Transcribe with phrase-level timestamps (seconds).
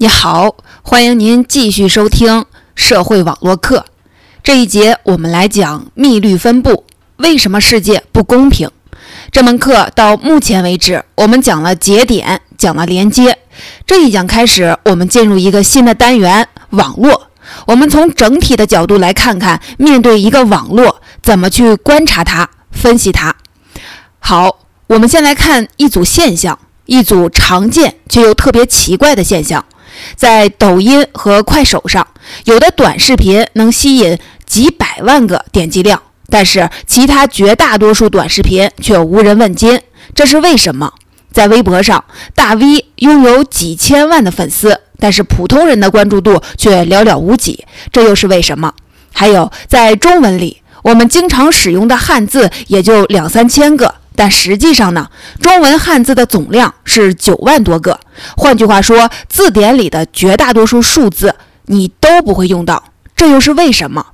[0.00, 2.44] 你好，欢迎您继续收听
[2.76, 3.84] 社会网络课。
[4.44, 6.84] 这一节我们来讲幂律分布，
[7.16, 8.70] 为什么世界不公平？
[9.32, 13.38] 这门课到目前为止，我们讲了节点，讲了连接。
[13.84, 17.30] 这一讲开始，我们进入一个新的单元——网络。
[17.66, 23.34] 我们从整体的角度来看看，面对一个网络，怎么去观察它、分析它。
[24.20, 26.56] 好，我们先来看一组现象，
[26.86, 29.64] 一组常见却又特别奇怪的现象。
[30.16, 32.06] 在抖音和快手上，
[32.44, 39.80] 有的短视频能吸引几百万个点击量，但是其他绝大多数短视频却无人问津，
[40.14, 40.92] 这是为什么？
[41.32, 48.72] 在微博上，大 V 拥有几千万的粉丝，但是普通人的关注度却寥寥无几，这又是为什么？
[49.12, 53.94] 还有在中文里，我们经常使用的汉字也就两三千个。
[54.18, 55.08] 但实际上呢，
[55.40, 58.00] 中文汉字的总量是九万多个。
[58.36, 61.36] 换句话说，字典里的绝大多数数字
[61.66, 62.82] 你都不会用到，
[63.14, 64.04] 这又是为什么？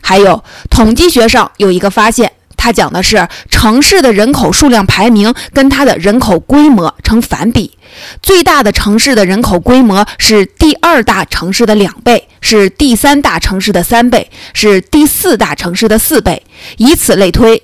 [0.00, 7.76] 还有，统计学上有一个发现，它讲的是城市的人口数量排名跟它的人口规模成反比，
[8.22, 16.42] 最大的城市的人口规模是第二大城市的两倍，是第三大城市的三倍，是第四大城市的四倍，
[16.78, 17.62] 以此类推。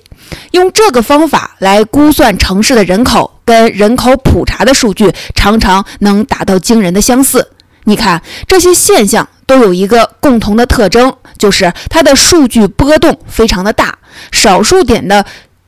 [0.51, 7.51] 用这个方法来估算城市的人口，跟人口普查的数据常常能达到惊人的相似。
[7.83, 13.97] 你看，这些现象都有一个共同的特征，就是它的数据波动非常的大，
[14.31, 15.25] 少数点的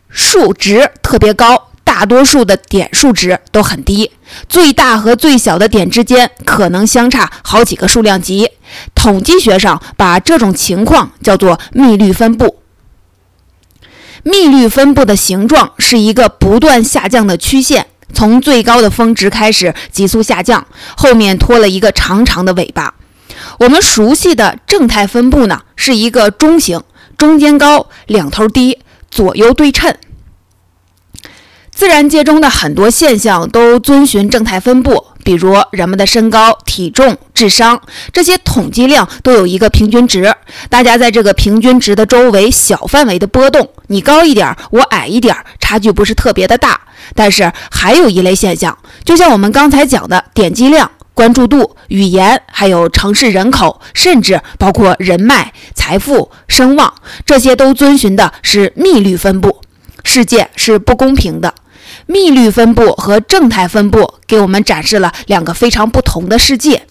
[0.10, 4.12] 数值特别高，大多数的点数值都很低，
[4.50, 8.50] 最大和最小的点之间可能相差好几个数量级。
[8.94, 12.60] 统计学上把这种情况叫做幂律分布。
[14.24, 22.94] 幂律分布的形状是一个不断下降的曲线，从最高的峰值开始急速下降，后面拖了一个长长的尾巴。
[23.60, 26.82] 我们熟悉的正态分布呢，是一个中型，
[27.18, 29.96] 中间高，两头低，左右对称。
[31.72, 37.82] 自然界中的很多现象都遵循正态分布，比如人们的身高、体重、智商，
[38.12, 40.34] 这些统计量都有一个平均值。
[40.70, 46.80] 大家在这个平均值的周围小范围的波动，你高一点，我矮一点，差距不是特别的大。
[47.16, 56.94] 但是还有一类现象，就像我们刚才讲的点击量、关注度、语言，还有城市人口，甚至包括人脉、财富、声望，
[57.26, 59.62] 这些都遵循的是幂律分布。
[60.04, 61.54] 世界是不公平的。
[62.10, 66.88] 幂律分布和正态分布给我们展示了两个非常不同的世界。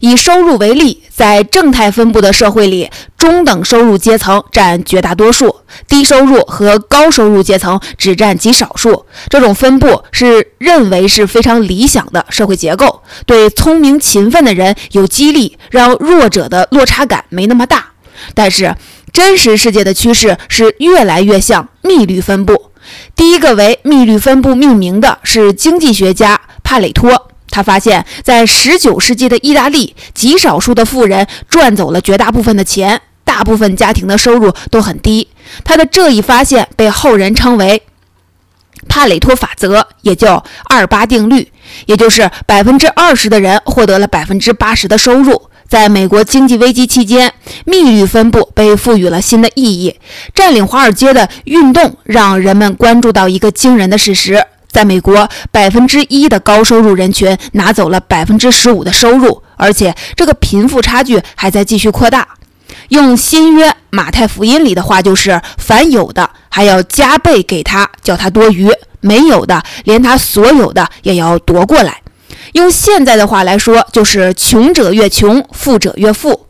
[0.00, 5.54] 以收入为例，在正态分布的社会里，中等收入阶层占绝大多数，
[5.86, 9.04] 低收入和高收入阶层只占极少数。
[9.28, 17.88] 这种分布是认为是非常理想的社会结构，对聪明勤奋的人有激励，让弱者的落差感没那么大。
[18.32, 18.74] 但是，
[19.12, 22.70] 真实世界的趋势是越来越像幂律分布。
[23.14, 27.28] 第一个为幂律分布命名的是经济学家帕累托。
[27.50, 35.28] 他发现，在19世纪的意大利，极少数的富人赚走了绝大部分的钱，大部分家庭的收入都很低。
[35.62, 37.82] 他的这一发现被后人称为
[38.88, 41.52] 帕累托法则，也叫二八定律，
[41.86, 45.48] 也就是百分之二十的人获得了百分之八十的收入。
[45.74, 47.32] 在美国经济危机期间，
[47.64, 49.98] 幂律分布被赋予了新的意义。
[50.32, 54.40] 占领华尔街的运动让人们关注到一个惊人的事实：
[54.70, 62.28] 在美国，百分之一的高收入人群拿走了百分之十五的收入，而且这个贫富差距还在继续扩大。
[62.90, 68.68] 用新约马太福音里的话，就是凡有的还要加倍给他，叫他多余；
[69.00, 72.00] 没有的，连他所有的也要夺过来。
[72.54, 76.46] 用现在的话来说，就是穷者越穷，富者越富。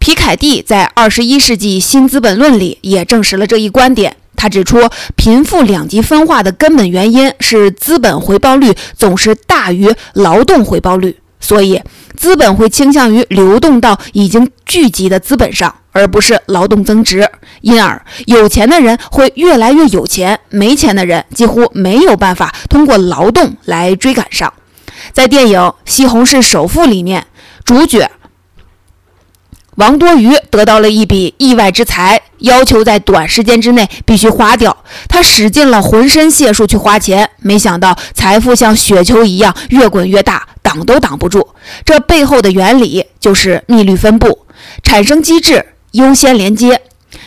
[0.00, 4.16] 皮凯蒂在《二十一世纪新资本论》里也证实了这一观点。
[4.34, 11.80] 他指出，贫富两极分化的根本原因是资本回报率总是大于劳动回报率，所以
[12.16, 17.30] 资本会倾向于流动到已经聚集的资本上，而不是劳动增值。
[17.60, 24.52] 因而，有钱的人会越来越有钱，没钱的人几乎没有办法通过劳动来追赶上。
[25.12, 27.26] 在电影《西红柿首富》里面，
[27.64, 28.10] 主角
[29.76, 34.76] 王多鱼得到了一笔意外之财，要求在短时间之内必须花掉。
[35.08, 41.48] 他使尽了浑身解数去花钱，没想到财富像雪球一样越滚越大，挡都挡不住。
[41.84, 44.46] 这背后的原理就是幂律分布，
[44.82, 46.82] 产生机制优先连接。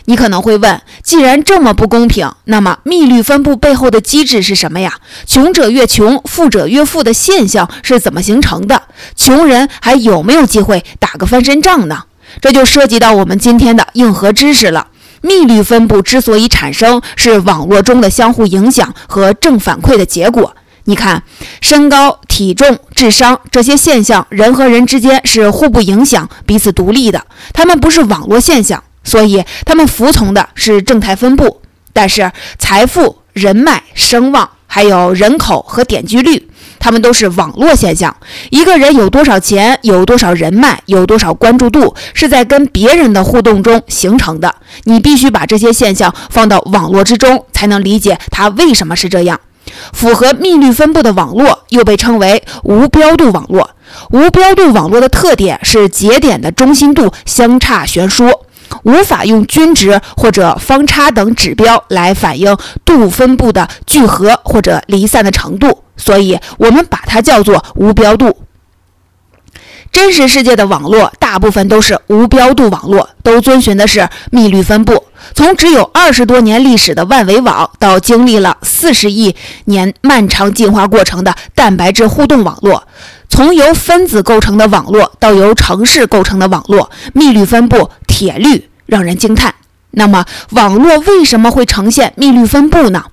[0.06, 4.96] 你可能会问，既然这么不公平，那么密律分布背后的机制是什么呀？
[5.26, 8.84] 穷者越穷，富者越富的现象是怎么形成的？
[9.16, 12.04] 穷人还有没有机会打个翻身仗呢？
[12.42, 14.88] 这就涉及到我们今天的硬核知识了。
[15.22, 20.56] 密律分布之所以产生，是网络中的相互影响和正反馈的结果。
[20.86, 21.24] 你看，
[21.62, 28.84] 身高、体重、智商这些现象，人和人之间是互不影响、彼此独立的，它们不是网络现象。
[29.04, 31.62] 所以，他们服从的是正态分布，
[31.92, 38.16] 但是财富、人脉、声望，还有人口和点击率，他们都是网络现象。
[38.50, 44.56] 一个人有多少钱，有多少人脉，有多少关注度，是在跟别人的互动中形成的。
[44.86, 49.40] 你必须把这些现象放到网络之中，才能理解它为什么是这样。
[49.94, 53.72] 符合密律分布的网络又被称为无标度网络。
[54.12, 58.30] 无标度网络的特点是节点的中心度相差悬殊。
[58.84, 68.40] 无法用均值或者方差等指标来反映度分布的聚合或者离散的程度，所以我们把它叫做无标度。
[69.92, 75.06] 真实世界的网络大部分都是无标度网络，都遵循的是密律分布。
[75.36, 79.36] 从只有二十多年历史的万维网，到经历了四十亿
[79.66, 82.88] 年漫长进化过程的蛋白质互动网络，
[83.34, 88.70] 从由分子构成的网络到由城市构成的网络，密律分布，铁律。
[88.86, 89.56] 让人惊叹。
[89.90, 93.06] 那么，网络为什么会呈现密律分布呢？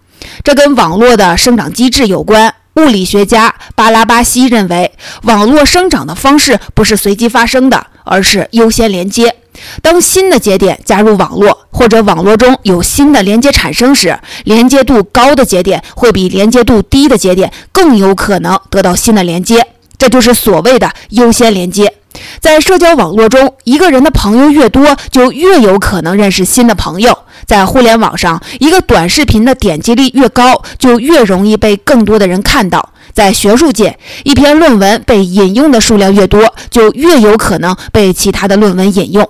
[0.44, 2.54] 这跟网络的生长机制有关。
[2.74, 9.34] 物理学家巴拉巴西认为，网络生长的方式不是随机发生的，而是优先连接。
[9.80, 19.66] 当新的节点加入网络，或者网络中有新的连接产生时，连接度高的节点会比连接度低的节点更有可能得到新的连接。
[20.00, 21.92] 这就是所谓的优先连接。
[22.40, 27.16] 在社交网络中，一个人的朋友越多，就越有可能认识新的朋友。
[27.44, 32.94] 在互联网上，一个短视频的点击率越高，就越容易被更多的人看到。
[33.12, 39.28] 在学术界，一篇论文被引用的数量越多，就越有可能被其他的论文引用。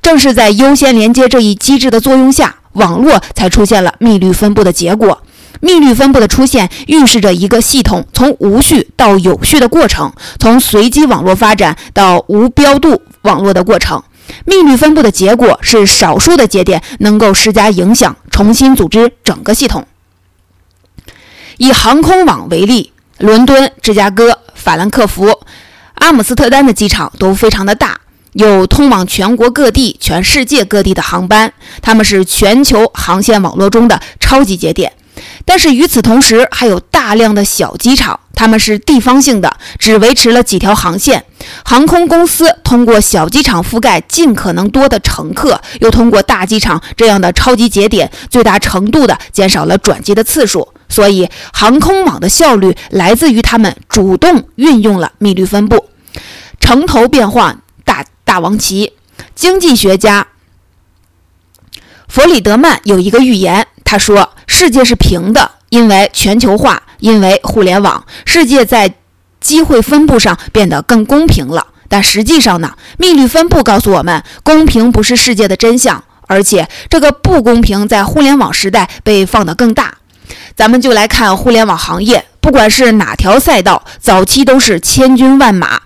[0.00, 5.21] 正是在优先连接这一机制的作用下，网络才出现了密律分布的结果。
[5.62, 14.02] 密律分布的出现预示着一个系统从无序到有序的过程，从随机网络发展到无标度网络的过程。
[14.44, 19.86] 密律分布的结果是少数的节点能够施加影响，重新组织整个系统。
[21.58, 25.38] 以航空网为例，伦敦、芝加哥、法兰克福、
[25.94, 28.00] 阿姆斯特丹的机场都非常的大，
[28.32, 34.92] 有通往全国各地、全世界各地的航班，它们是全球航线网络中的超级节点。
[35.44, 41.24] 但是与此同时，还有大量的小机场，它们是地方性的，只维持了几条航线。
[41.64, 50.72] 航空公司通过小机场覆盖尽可能多的乘客，又通过大机场这样的超级节点，最大程度的减少了转机的次数。
[50.88, 55.88] 所以，航空网的效率来自于他们主动运用了密律分布。
[56.60, 58.92] 城头变换大大王旗，
[59.34, 60.28] 经济学家
[62.06, 63.66] 弗里德曼有一个预言。
[63.84, 68.94] 他说：“世界是平的，因为全球化，因为互联网，世界在
[69.40, 71.68] 机会分布上变得更公平了。
[71.88, 79.94] 但实际上呢，密律分布告诉我们，公平不是世界的真相，而且这个不公平在互联网时代被放得更大。
[80.54, 85.80] 咱们就来看互联网行业，不管是哪条赛道，早期都是千军万马。”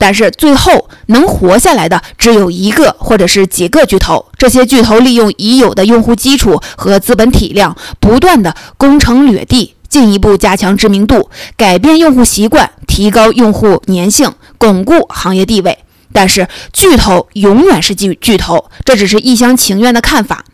[0.00, 4.24] 但是最后能活下来的只有一个或者是几个巨头。
[4.38, 15.78] 这些巨头利用已有的用户基础和资本体量，不断的攻城掠地，进一步加强知名度，改变用户习惯，提高用户粘性，巩固行业地位。
[16.12, 20.44] 但是巨头永远是巨巨头，这只是一厢情愿的看法。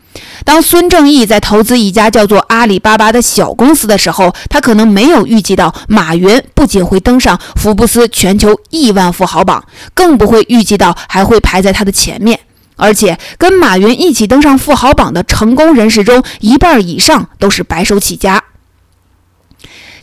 [0.47, 12.39] 当孙正义在投资一家叫做阿里巴巴的小公司的时候，他可能没有预计到马云不仅会登上福布斯全球亿万富豪榜，更不会预计到还会排在他的前面。
[12.77, 18.41] 而且，跟马云一起登上富豪榜的成功人士中，一半以上都是白手起家。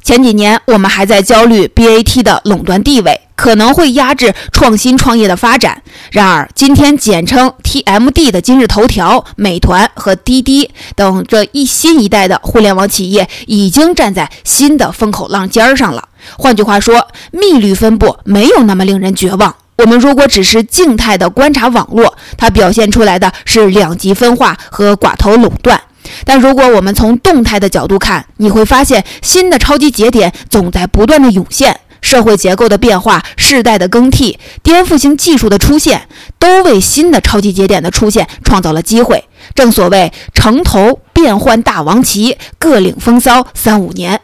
[0.03, 5.83] 前几年，我们还在焦虑 BAT 的垄断地位可能会压制创新创业的发展。
[6.11, 16.09] 然而，今天简称 TMD 的今日头条、美团和滴滴等这一新一代的互联网企业，已经站在新的风口浪尖上了。
[16.39, 19.55] 换句话说，密律分布没有那么令人绝望。
[19.77, 25.81] 我们如果只是静态的观察网络，它表现出来的是两极分化和寡头垄断。
[26.25, 36.07] 但如果我们从动态的角度看，你会发现新的超级节点总在不断的涌现，社会结构的变化、世代的更替、颠覆性技术的出现，
[36.39, 39.25] 都为新的超级节点的出现创造了机会。
[39.55, 44.21] 正所谓城头变换大王旗，各领风骚三五年。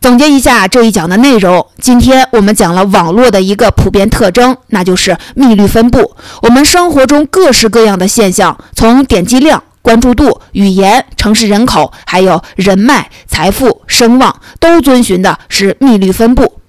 [0.00, 6.16] 总结一下这一讲的内容，今天我们讲了网络的一个普遍特征，那就是密律分布。
[6.42, 16.60] 我们生活中各式各样的现象，从点击量、关注度、语言、城市人口，还有人脉、财富、声望，都遵循的是密律分布。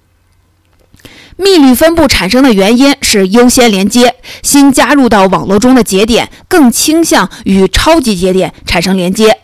[1.36, 9.38] 密律分布产生的原因是优先连接，新加入到网络中的节点更倾向与超级节点产生连接。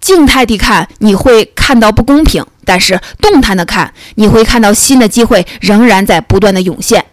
[0.00, 7.06] 静态地看，你会看到不公平；但是动态的看，你会看到新的机会仍然在不断的涌现。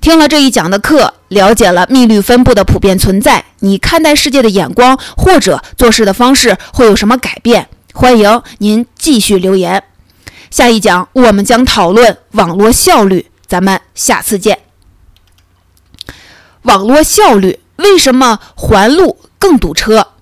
[0.00, 7.68] 听了这一讲的课，了解了密律分布的普遍存在，你看待世界的眼光或者做事的方式会有什么改变？
[7.92, 9.84] 欢迎您继续留言。
[10.54, 14.60] 下一讲我们将讨论网络效率，咱们下次见。
[16.62, 20.12] 网络效率为什么环路更堵车？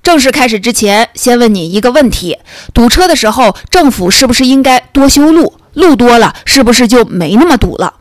[0.00, 2.38] 正式开始之前，先问你一个问题：
[2.72, 5.54] 堵车的时候，政府是不是应该多修路？
[5.72, 7.94] 路多了，是不是就没那么堵了？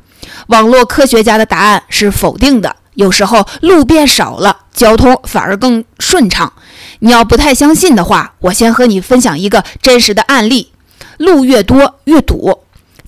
[0.49, 2.75] 网络科学家的答案是否定的。
[2.93, 6.53] 有时候路变少了，交通反而更顺畅。
[6.99, 10.71] 你要不太相信的话，我先和你分享一个真实的案例：
[11.19, 12.59] 路越多越堵。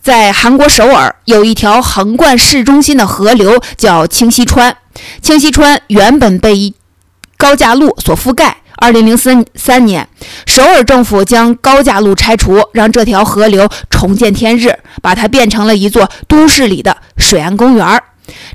[0.01, 4.77] 在韩国首尔有一条横贯市中心的河流，叫清溪川。
[5.21, 6.73] 清溪川原本被一
[7.37, 8.57] 高架路所覆盖。
[8.77, 10.07] 二零零三三年，
[10.47, 18.01] 首尔政府将高架路拆除，让这条河流重见天日，把它变成了一座都市里的水岸公园。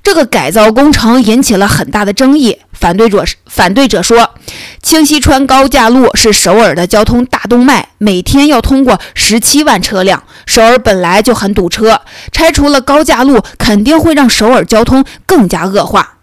[0.03, 2.59] 这个改造工程引起了很大的争议。
[2.73, 3.25] 反对者
[3.57, 4.35] 反对者说，
[4.83, 10.23] 清溪川高架路是首尔的交通大动脉，每天要通过十七万车辆。
[10.45, 16.17] 首尔本来就很堵车，拆除了高架路，肯定会让首尔交通更加恶化。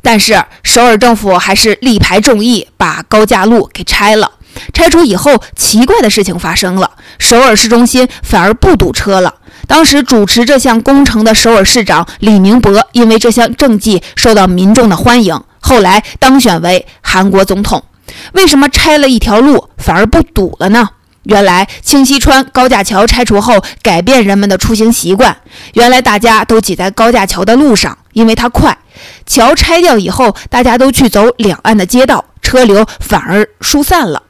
[0.00, 4.30] 但是首尔政府还是力排众议，把高架路给拆了。
[4.72, 9.34] 拆除以后，奇怪的事情发生了，首尔市中心反而不堵车了。
[9.68, 17.84] 当时主持这项工程的首尔市长李明博，因为这项政绩受到民众的欢迎，后来当选为韩国总统。
[18.32, 20.88] 为什么拆了一条路反而不堵了呢？
[21.24, 25.36] 原来清溪川高架桥拆除后，改变人们的出行习惯。
[25.74, 28.76] 原来大家都挤在高架桥的路上，因为它快。
[29.26, 34.22] 桥拆掉以后，大家都去走两岸的街道，车流反而疏散了。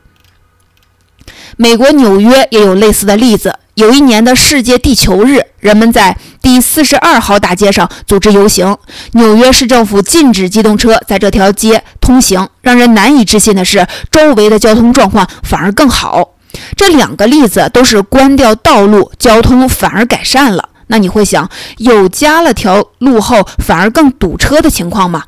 [1.61, 3.53] 美国纽约也有类似的例子。
[3.75, 8.77] 有一年的世界地球日，人们在第四十二号大街上组织游行，
[9.13, 12.49] 纽约市政府禁止机动车在这条街通行。
[12.63, 16.35] 让人难以置信的是，周围的交通状况反而更好。
[16.77, 20.69] 这两个例子都是关掉道路，交通反而改善了。
[20.87, 25.25] 那你会想，有加了条路后反而更堵车的情况吗？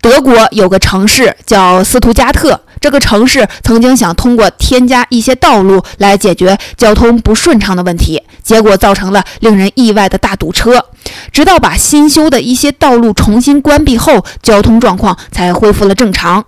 [0.00, 10.84] 德国有个城市叫斯图加特，这个城市曾经想通过添加一些道路来解决交通不顺畅的问题，结果造成了令人意外的大堵车。
[11.32, 16.44] 直到把新修的一些道路重新关闭后，交通状况才恢复了正常。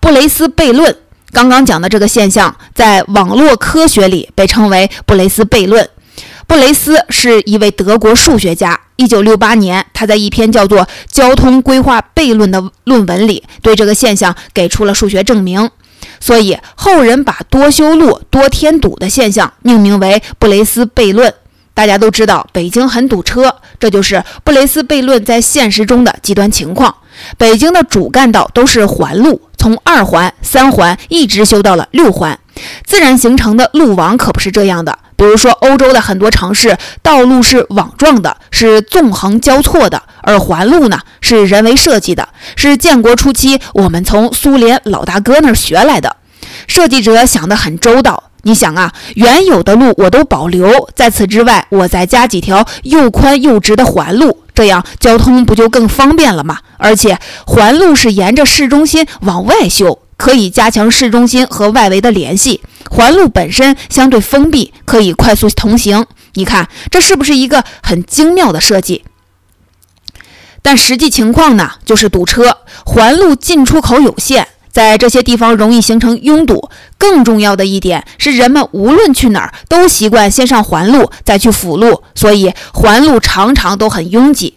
[0.00, 0.96] 布雷斯悖论，
[1.32, 5.88] 刚刚讲的这个现象，在网络科学里被称为布雷斯悖论。
[6.46, 8.78] 布雷斯是一位德国数学家。
[8.96, 10.80] 一九六八年，他在一篇叫做
[11.10, 15.70] 《交通规划悖论》的论文里，对这个现象给出了数学证明。
[16.20, 21.32] 所以后人把多修路、多添堵的现象命名为布雷斯悖论。
[21.74, 26.94] 大家都知道，北京很堵车，这就是布雷斯悖论在现实中的极端情况。
[27.38, 32.38] 北京的主干道都是环路，从二环、三环一直修到了六环。
[32.84, 34.98] 自然形成的路网可不是这样的。
[35.22, 46.16] 比如说，欧洲的很多城市道路是网状的，是纵横交错的，而环路呢是人为设计的，是建国初期我们从苏联老大哥那儿学来的。
[46.66, 48.30] 设计者想得很周到。
[48.42, 56.58] 你想啊，原有的路我都保留，在此之外，我再加几条又宽又直的环路，这样交通不就更方便了吗？
[56.78, 60.00] 而且环路是沿着市中心往外修。
[60.16, 66.06] 可以加强市中心和外围的联系，环路本身相对封闭，可以快速通行。
[66.34, 69.04] 你看，这是不是一个很精妙的设计？
[70.62, 72.58] 但实际情况呢，就是堵车。
[72.84, 76.70] 环路进出口有限，在这些地方容易形成拥堵。
[76.96, 84.56] 更重要的一点是，人们无论去哪儿都习惯先上环路，再去辅路，所以环路常常都很拥挤。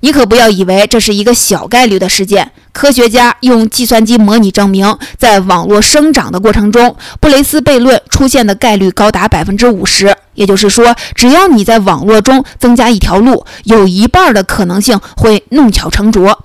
[0.00, 2.52] 你可不要以为这是一个小概率的事件。
[2.72, 10.14] 科学家用计算机模拟证明，在网络生长的过程中，布雷斯悖论出现的概率高达百分之五十。
[10.34, 16.44] 也就是说，只要你在网络中增加一条路，有一半的可能性会弄巧成拙。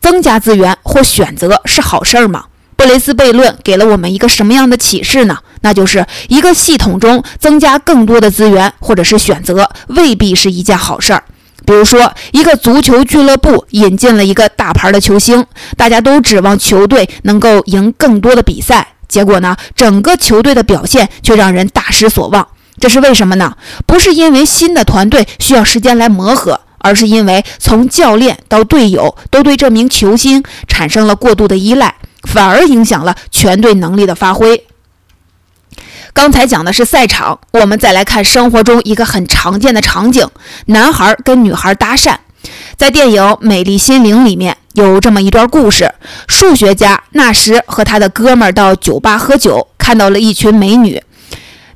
[0.00, 2.44] 增加资源或选择是好事儿吗？
[2.76, 5.38] 布雷斯悖论给了我们一个什么样的启示呢？
[5.62, 11.24] 那就是一个系统中增加更多的资源或者是选择，未必是一件好事儿。
[11.72, 15.42] 比如说，一个足球俱乐部引进了一个大牌的球星，
[15.74, 22.46] 大家都指望球队能够赢更多的比赛，结果呢，整个球队的表现却让人大失所望。
[22.78, 23.56] 这是为什么呢？
[23.86, 31.94] 不是因为新的团队需要时间来磨合，而是因为从教练到队友都对这名球星产生了过度的依赖，
[32.28, 34.66] 反而影响了全队能力的发挥。
[36.14, 40.28] 刚才讲的是赛场，我们再来看生活中一个很常见的场景：
[40.66, 42.14] 男孩跟女孩搭讪。
[42.76, 45.92] 在电影《美丽心灵》里面有这么一段故事：
[46.28, 51.02] 数学家纳什和他的哥们儿到酒吧喝酒，看到了一群美女。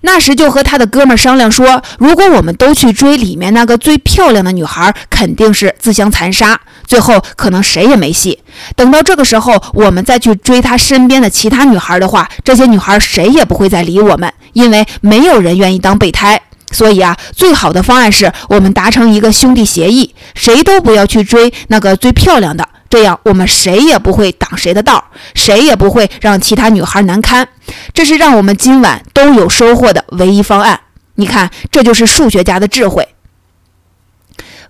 [0.02, 8.38] 纳什就和他的哥们儿商量说：“如果我们都去追里面那个最漂亮的女孩，肯定是自相残杀，最后可能谁也没戏。
[8.75, 16.40] 等到这个时候，我们再去追他身边的其他女孩的话，这些女孩谁也不会再理我们，因为没有人愿意当备胎。
[16.73, 27.47] 所以啊，最好的方案是我们达成一个兄弟协议，谁都不要去追那个最漂亮的。”这样，我们谁也不会挡谁的道，谁也不会让其他女孩难堪。
[27.93, 30.81] 这是让我们今晚都有收获的唯一方案。
[31.16, 33.16] 你看，这就是数学家的智慧。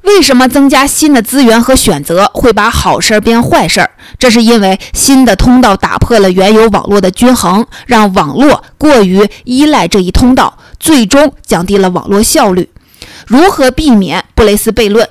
[0.06, 3.90] 为什么增加新的资源和选择会把好事儿变坏事儿？
[4.20, 12.70] 这是因为新的通道打破了原有网络的均衡，让网络过于依赖这一通道，最终降低了网络效率。
[13.26, 15.08] 如何避免布雷斯悖论？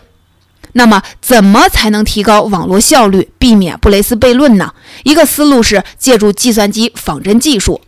[0.71, 4.73] 那么，怎么才能提高网络效率，避免布雷斯悖论呢？
[5.03, 7.81] 一个思路是借助计算机仿真技术。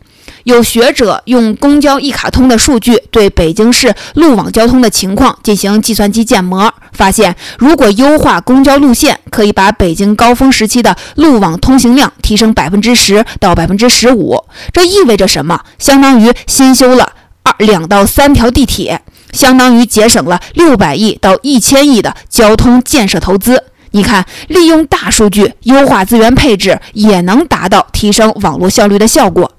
[0.48, 14.42] 有学者用公交一卡通的数据对北京市路网交通的情况进行计算机建模，发现如果优化公交路线，可以把北京高峰时期的路网通行量提升百分之十到百分之十五。
[14.72, 15.60] 这意味着什么？
[15.78, 17.12] 相当于新修了
[17.42, 19.02] 二两到三条地铁。
[19.32, 23.64] 相当于节省了六百亿到一千亿的交通建设投资。
[23.90, 29.52] 你看，利用大数据优化资源配置，也能达到提升网络效率的效果。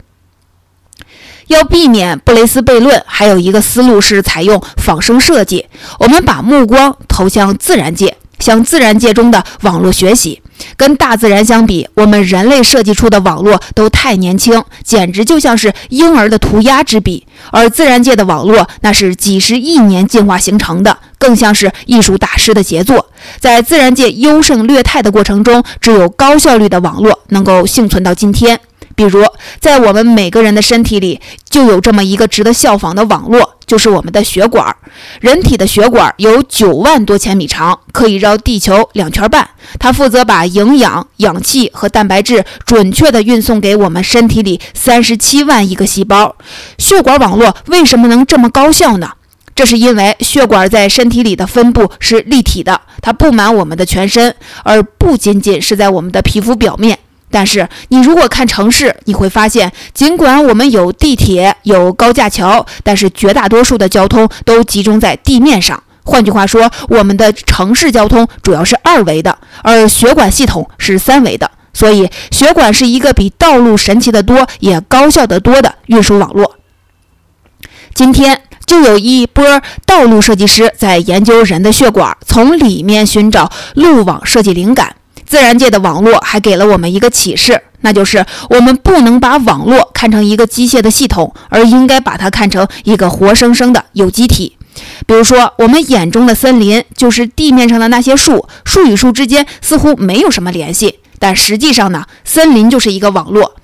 [1.50, 5.66] 要避免布雷斯悖论，还有一个思路是采用仿生设计。
[6.00, 8.16] 我们把目光投向自然界。
[8.40, 10.42] 向自然界中的网络学习，
[10.78, 23.10] 跟大自然相比，我们人类设计出的网络都太年轻，简直就像是婴儿的涂鸦之笔；而自然界的网络，那是几十亿年进化形成的，更像是艺术大师的杰作。
[23.42, 28.58] 在自然界优胜劣汰的过程中，只有高效率的网络能够幸存到今天。
[29.00, 29.24] 比如，
[29.62, 34.76] 在我们每个人的身体里，就有这么一个值得效仿的网络，就是我们的血管。
[35.22, 39.52] 人体的血管有九万多千米长，可以绕地球两圈半。
[39.80, 46.36] 它负责把营养、氧气和蛋白质准确地运送给我们身体里三十七万亿个细胞。
[46.78, 49.12] 血管网络为什么能这么高效呢？
[49.56, 57.00] 这是因为血管在身体里的分布是立体的，它布满我们的全身，而不仅仅是在我们的皮肤表面。
[57.32, 65.82] 但是，你如果看城市，你会发现，尽管我们有地铁、有高架桥，但是绝大多数的交通都集中在地面上。
[66.04, 71.52] 换句话说，我们的城市交通主要是二维的，而血管系统是三维的。
[71.72, 76.56] 所以，血管是一个比道路神奇的多，也高效得多的运输网络。
[77.94, 84.96] 今天，就有一波道路设计师在研究人的血管，从里面寻找路网设计灵感。
[85.30, 94.58] 自然界的网络还给了我们一个启示，那就是我们不能把网络看成一个机械的系统，而应该把它看成一个活生生的有机体。
[95.06, 103.56] 比如说，我们眼中的森林就是地面上的那些树，树与树之间似乎没有什么联系，但实际上呢，森林就是一个网络。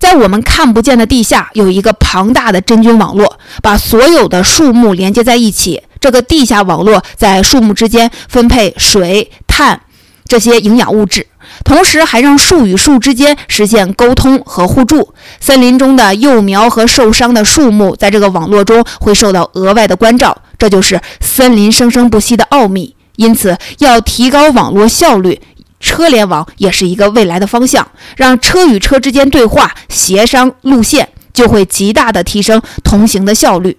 [0.00, 5.84] 在我们看不见的地下，有一个庞大的真菌网络，把所有的树木连接在一起。
[6.00, 9.82] 这个地下网络在树木之间分配水、碳。
[10.26, 11.26] 这些营养物质，
[11.64, 15.14] 同时还让树与树之间实现沟通和互助。
[15.40, 22.94] 森林中的幼苗和受伤的树木在这个网络中会受到额外的关照，这就是森林生生不息的奥秘。
[23.16, 25.40] 因此，要提高网络效率，
[25.80, 27.86] 车联网也是一个未来的方向。
[28.16, 33.78] 让车与车之间对话、协商路线，就会极大的提升同行的效率。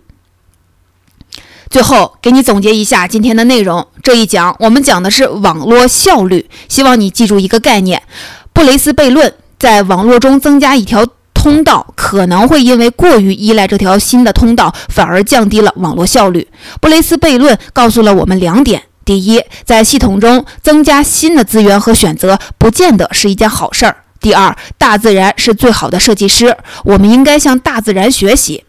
[1.69, 3.85] 最后给你总结一下今天的内容。
[4.01, 8.01] 这一讲我们讲的是网络效率，希望你记住一个概念：
[8.53, 9.33] 布雷斯悖论。
[9.59, 11.03] 在网络中增加一条
[11.33, 16.47] 通道，可能会因为过于依赖这条新的通道，反而降低了网络效率。
[16.79, 28.63] 布雷斯悖论告诉了我们两点：第一，在系统中增加新的资源和选择，不见得是一件好事儿；第二，大自然是最好的设计师，我们应该向大自然学习。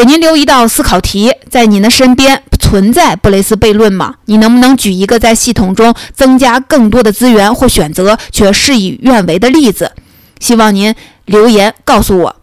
[0.00, 4.14] 给您留一道思考题：在您的身边存在布雷斯悖论吗？
[4.24, 9.92] 你能不能举一个在系统中增加更多的资源或选择却事与愿违的例子？
[10.38, 10.94] 希望您
[11.26, 12.36] 留言告诉我。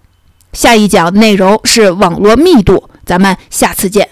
[0.54, 4.08] 下一讲内容是网络密度，咱们下次见。